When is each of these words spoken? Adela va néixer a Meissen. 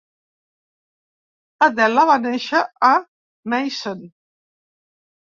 Adela 1.65 2.05
va 2.11 2.15
néixer 2.23 2.63
a 2.87 2.89
Meissen. 3.55 4.01